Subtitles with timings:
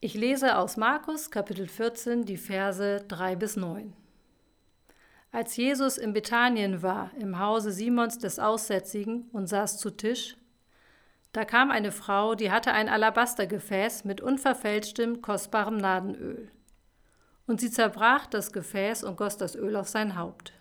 [0.00, 3.92] Ich lese aus Markus Kapitel 14 die Verse 3 bis 9.
[5.32, 10.36] Als Jesus in Bethanien war, im Hause Simons des Aussätzigen und saß zu Tisch,
[11.32, 16.48] da kam eine Frau, die hatte ein Alabastergefäß mit unverfälschtem, kostbarem Nadenöl.
[17.48, 20.52] Und sie zerbrach das Gefäß und goss das Öl auf sein Haupt.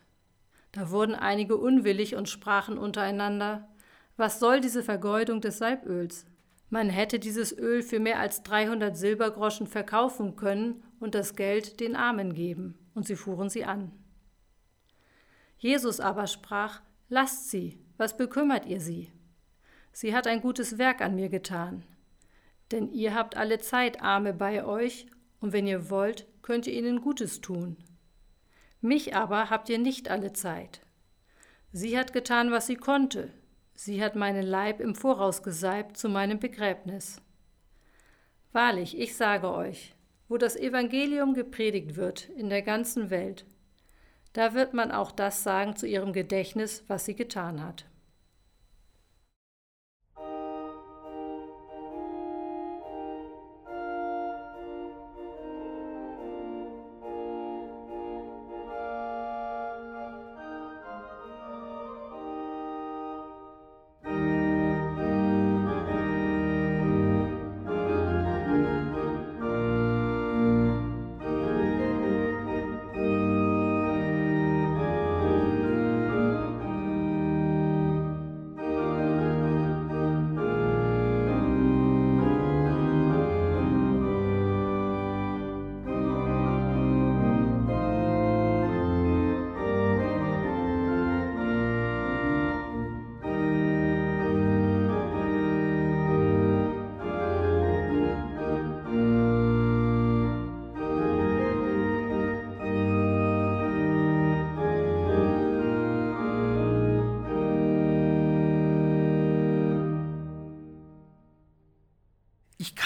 [0.72, 3.70] Da wurden einige unwillig und sprachen untereinander,
[4.16, 6.26] was soll diese Vergeudung des Salböls?
[6.70, 11.96] Man hätte dieses Öl für mehr als 300 Silbergroschen verkaufen können und das Geld den
[11.96, 12.78] Armen geben.
[12.94, 13.92] Und sie fuhren sie an.
[15.58, 19.12] Jesus aber sprach, Lasst sie, was bekümmert ihr sie?
[19.94, 21.84] Sie hat ein gutes Werk an mir getan.
[22.72, 25.08] Denn ihr habt alle Zeit Arme bei euch,
[25.40, 27.78] und wenn ihr wollt, könnt ihr ihnen Gutes tun.
[28.82, 30.82] Mich aber habt ihr nicht alle Zeit.
[31.72, 33.32] Sie hat getan, was sie konnte,
[33.80, 37.22] Sie hat meinen Leib im Voraus gesalbt zu meinem Begräbnis.
[38.52, 39.94] Wahrlich, ich sage euch,
[40.28, 43.46] wo das Evangelium gepredigt wird in der ganzen Welt,
[44.34, 47.86] da wird man auch das sagen zu ihrem Gedächtnis, was sie getan hat.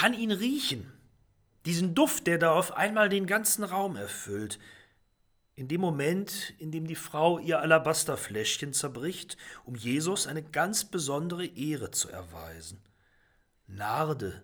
[0.02, 0.92] Kann ihn riechen.
[1.64, 4.58] Diesen Duft, der da auf einmal den ganzen Raum erfüllt.
[5.54, 11.46] In dem Moment, in dem die Frau ihr Alabasterfläschchen zerbricht, um Jesus eine ganz besondere
[11.46, 12.82] Ehre zu erweisen.
[13.68, 14.42] Narde,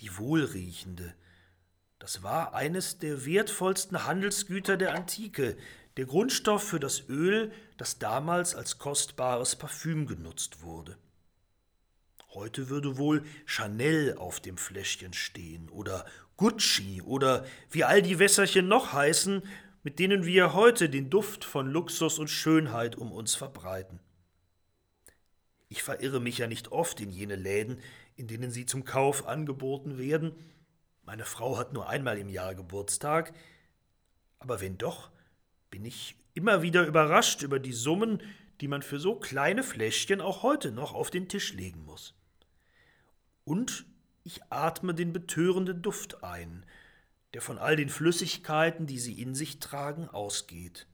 [0.00, 1.14] die Wohlriechende,
[1.98, 5.56] das war eines der wertvollsten Handelsgüter der Antike,
[5.96, 10.98] der Grundstoff für das Öl, das damals als kostbares Parfüm genutzt wurde.
[12.34, 16.06] Heute würde wohl Chanel auf dem Fläschchen stehen oder
[16.38, 19.42] Gucci oder wie all die Wässerchen noch heißen,
[19.82, 24.00] mit denen wir heute den Duft von Luxus und Schönheit um uns verbreiten.
[25.68, 27.80] Ich verirre mich ja nicht oft in jene Läden,
[28.16, 30.32] in denen sie zum Kauf angeboten werden.
[31.02, 33.34] Meine Frau hat nur einmal im Jahr Geburtstag.
[34.38, 35.10] Aber wenn doch,
[35.70, 38.22] bin ich immer wieder überrascht über die Summen,
[38.62, 42.14] die man für so kleine Fläschchen auch heute noch auf den Tisch legen muss
[43.44, 43.86] und
[44.24, 46.64] ich atme den betörenden Duft ein,
[47.34, 50.86] der von all den Flüssigkeiten, die sie in sich tragen, ausgeht.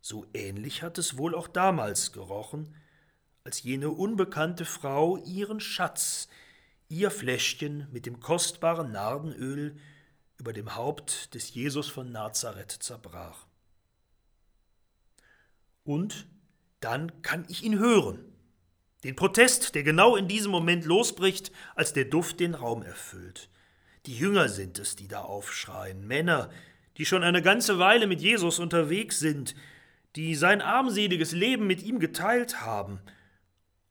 [0.00, 2.74] So ähnlich hat es wohl auch damals gerochen,
[3.44, 6.28] als jene unbekannte Frau ihren Schatz,
[6.88, 9.76] ihr Fläschchen mit dem kostbaren Nardenöl
[10.38, 13.46] über dem Haupt des Jesus von Nazareth zerbrach.
[15.84, 16.26] Und
[16.80, 18.24] dann kann ich ihn hören,
[19.04, 23.48] den Protest, der genau in diesem Moment losbricht, als der Duft den Raum erfüllt.
[24.06, 26.50] Die Jünger sind es, die da aufschreien, Männer,
[26.96, 29.54] die schon eine ganze Weile mit Jesus unterwegs sind,
[30.16, 33.00] die sein armseliges Leben mit ihm geteilt haben.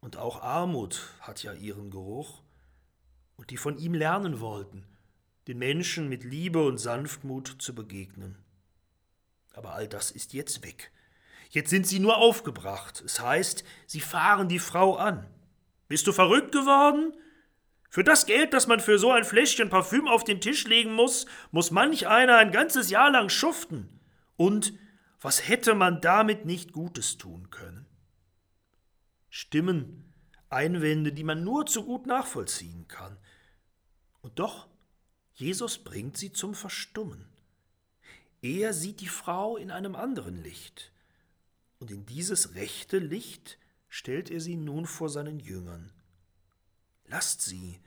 [0.02, 2.42] Und auch Armut hat ja ihren Geruch,
[3.38, 4.86] und die von ihm lernen wollten,
[5.48, 8.38] den Menschen mit Liebe und Sanftmut zu begegnen.
[9.54, 10.92] Aber all das ist jetzt weg.
[11.50, 13.02] Jetzt sind sie nur aufgebracht.
[13.06, 15.26] Es heißt, sie fahren die Frau an.
[15.88, 17.14] Bist du verrückt geworden?
[17.90, 21.26] Für das Geld, das man für so ein Fläschchen Parfüm auf den Tisch legen muss,
[21.52, 24.02] muss manch einer ein ganzes Jahr lang schuften.
[24.36, 24.74] Und
[25.22, 27.86] was hätte man damit nicht Gutes tun können?
[29.30, 30.14] Stimmen,
[30.50, 33.18] Einwände, die man nur zu gut nachvollziehen kann.
[34.22, 34.68] Und doch,
[35.34, 37.30] Jesus bringt sie zum Verstummen.
[38.42, 40.92] Er sieht die Frau in einem anderen Licht
[41.80, 43.60] und in dieses rechte Licht
[43.90, 45.92] stellt er sie nun vor seinen Jüngern.
[47.06, 47.80] Lasst sie,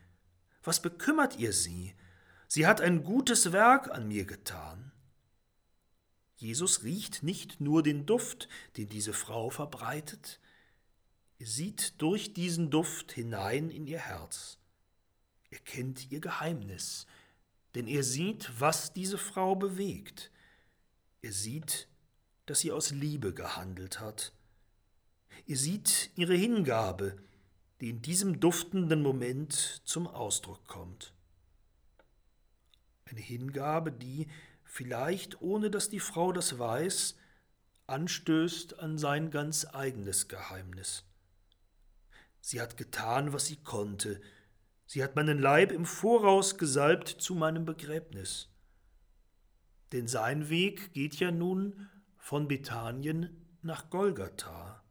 [0.63, 1.95] was bekümmert ihr sie?
[2.49, 4.93] Sie hat ein gutes Werk an mir getan.
[6.37, 10.41] Jesus riecht nicht nur den Duft, den diese Frau verbreitet,
[11.41, 14.59] er sieht durch diesen Duft hinein in ihr Herz.
[15.49, 17.07] Er kennt ihr Geheimnis,
[17.75, 20.31] denn er sieht, was diese Frau bewegt.
[21.23, 21.89] Er sieht,
[22.51, 24.33] dass sie aus Liebe gehandelt hat.
[25.47, 27.17] Er sieht ihre Hingabe,
[27.81, 31.15] die in diesem duftenden Moment zum Ausdruck kommt.
[33.05, 34.27] Eine Hingabe, die,
[34.65, 37.17] vielleicht ohne dass die Frau das weiß,
[37.87, 41.05] anstößt an sein ganz eigenes Geheimnis.
[42.41, 44.21] Sie hat getan, was sie konnte,
[44.87, 48.49] sie hat meinen Leib im Voraus gesalbt zu meinem Begräbnis.
[49.93, 51.89] Denn sein Weg geht ja nun
[52.21, 54.85] von Bethanien nach Golgatha.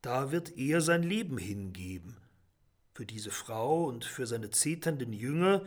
[0.00, 2.16] Da wird er sein Leben hingeben,
[2.94, 5.64] für diese Frau und für seine zeternden Jünger,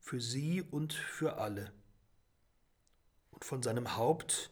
[0.00, 1.72] für sie und für alle.
[3.30, 4.50] Und von seinem Haupt,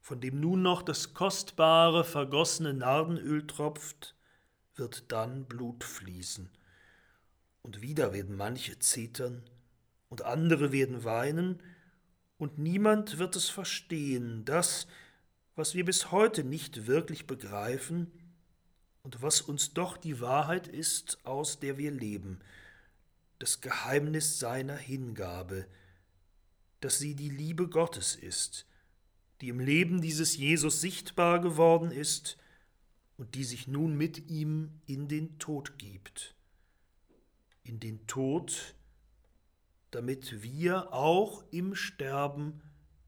[0.00, 4.16] von dem nun noch das kostbare, vergossene Nardenöl tropft,
[4.74, 6.50] wird dann Blut fließen.
[7.62, 9.48] Und wieder werden manche zetern,
[10.08, 11.62] und andere werden weinen,
[12.38, 14.86] und niemand wird es verstehen, das,
[15.54, 18.12] was wir bis heute nicht wirklich begreifen
[19.02, 22.40] und was uns doch die Wahrheit ist, aus der wir leben,
[23.38, 25.66] das Geheimnis seiner Hingabe,
[26.80, 28.66] dass sie die Liebe Gottes ist,
[29.40, 32.36] die im Leben dieses Jesus sichtbar geworden ist
[33.16, 36.34] und die sich nun mit ihm in den Tod gibt.
[37.62, 38.74] In den Tod,
[39.90, 42.60] damit wir auch im Sterben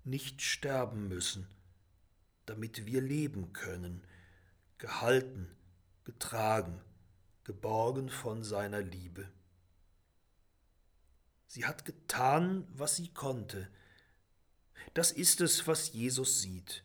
[0.04, 1.46] nicht sterben müssen,
[2.46, 4.02] damit wir leben können,
[4.78, 5.50] gehalten,
[6.04, 6.80] getragen,
[7.44, 9.28] geborgen von seiner Liebe.
[11.46, 13.69] Sie hat getan, was sie konnte.
[14.94, 16.84] Das ist es, was Jesus sieht.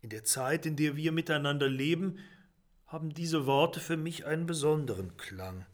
[0.00, 2.18] In der Zeit, in der wir miteinander leben,
[2.86, 5.66] haben diese Worte für mich einen besonderen Klang.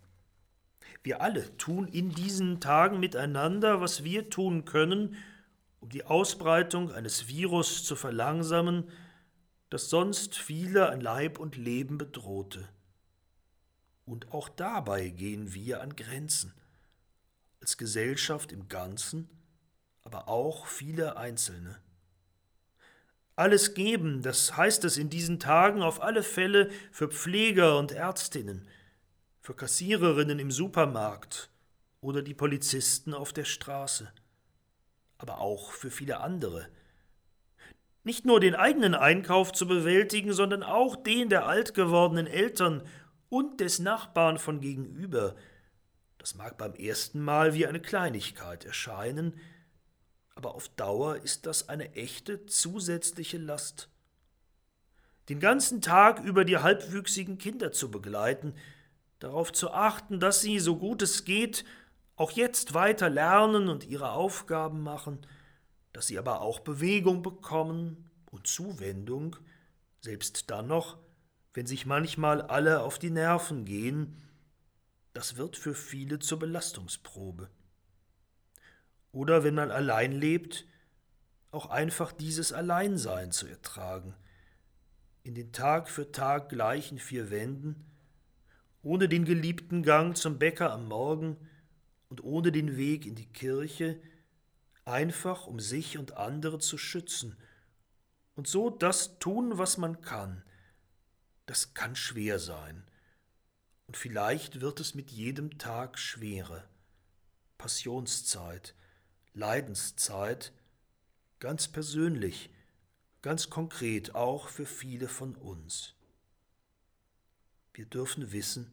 [1.03, 5.17] Wir alle tun in diesen Tagen miteinander, was wir tun können,
[5.81, 8.89] um die Ausbreitung eines Virus zu verlangsamen,
[9.69, 12.69] das sonst viele an Leib und Leben bedrohte.
[14.05, 16.53] Und auch dabei gehen wir an Grenzen
[17.61, 19.29] als Gesellschaft im Ganzen,
[20.03, 21.79] aber auch viele Einzelne.
[23.37, 28.69] Alles geben, das heißt es in diesen Tagen auf alle Fälle für Pfleger und Ärztinnen,
[29.43, 31.50] für Kassiererinnen im Supermarkt
[32.00, 34.11] oder die Polizisten auf der Straße,
[35.19, 36.69] aber auch für viele andere.
[38.05, 42.83] Nicht nur den eigenen Einkauf zu bewältigen, sondern auch den der alt gewordenen Eltern
[43.31, 45.35] und des Nachbarn von gegenüber,
[46.19, 49.41] das mag beim ersten Mal wie eine Kleinigkeit erscheinen,
[50.37, 53.89] aber auf Dauer ist das eine echte zusätzliche Last.
[55.29, 58.55] Den ganzen Tag über die halbwüchsigen Kinder zu begleiten,
[59.23, 61.65] darauf zu achten, dass sie, so gut es geht,
[62.17, 65.27] auch jetzt weiter lernen und ihre Aufgaben machen,
[65.93, 69.37] dass sie aber auch Bewegung bekommen und Zuwendung,
[70.01, 70.99] selbst dann noch,
[71.55, 74.17] wenn sich manchmal alle auf die Nerven gehen,
[75.13, 77.51] das wird für viele zur Belastungsprobe.
[79.13, 80.67] Oder wenn man allein lebt,
[81.51, 84.15] auch einfach dieses Alleinsein zu ertragen,
[85.23, 87.92] in den Tag für Tag gleichen vier Wänden,
[88.82, 91.37] ohne den geliebten Gang zum Bäcker am Morgen
[92.08, 94.00] und ohne den Weg in die Kirche,
[94.84, 97.36] einfach um sich und andere zu schützen
[98.34, 100.43] und so das tun, was man kann.
[101.46, 102.84] Das kann schwer sein
[103.86, 106.65] und vielleicht wird es mit jedem Tag schwerer.
[107.58, 108.74] Passionszeit,
[109.34, 110.53] Leidenszeit,
[111.39, 112.51] ganz persönlich,
[113.20, 115.94] ganz konkret auch für viele von uns.
[117.74, 118.70] Wir dürfen wissen,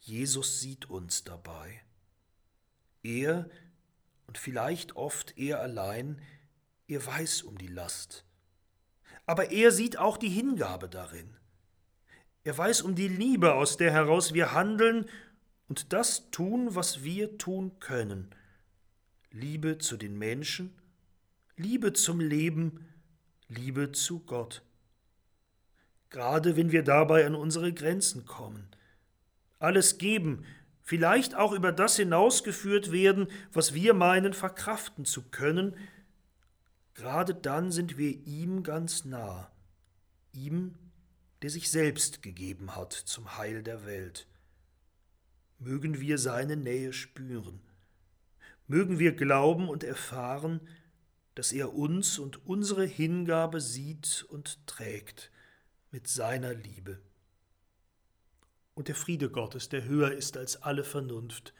[0.00, 1.82] Jesus sieht uns dabei.
[3.02, 3.48] Er,
[4.26, 6.20] und vielleicht oft er allein,
[6.88, 8.24] er weiß um die Last.
[9.26, 11.36] Aber er sieht auch die Hingabe darin.
[12.42, 15.08] Er weiß um die Liebe, aus der heraus wir handeln
[15.68, 18.34] und das tun, was wir tun können.
[19.30, 20.74] Liebe zu den Menschen,
[21.56, 22.88] Liebe zum Leben,
[23.48, 24.62] Liebe zu Gott.
[26.10, 28.68] Gerade wenn wir dabei an unsere Grenzen kommen.
[29.60, 30.44] Alles geben,
[30.82, 35.76] vielleicht auch über das hinausgeführt werden, was wir meinen verkraften zu können,
[36.94, 39.50] gerade dann sind wir ihm ganz nah,
[40.32, 40.74] ihm
[41.42, 44.26] der sich selbst gegeben hat zum Heil der Welt.
[45.58, 47.60] Mögen wir seine Nähe spüren,
[48.66, 50.60] mögen wir glauben und erfahren,
[51.34, 55.30] dass er uns und unsere Hingabe sieht und trägt
[55.90, 57.00] mit seiner Liebe.
[58.74, 61.52] Und der Friede Gottes, der höher ist als alle Vernunft,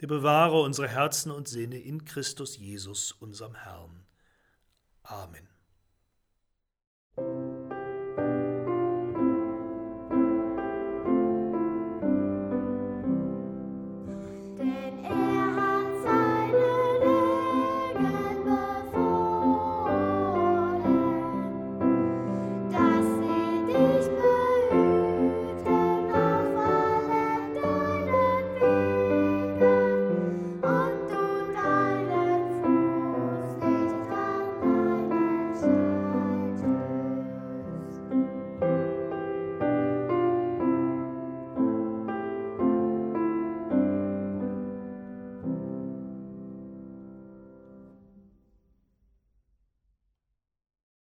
[0.00, 4.04] der bewahre unsere Herzen und Sinne in Christus Jesus, unserem Herrn.
[5.04, 5.48] Amen.